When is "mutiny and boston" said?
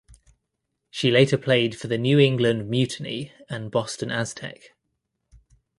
2.67-4.09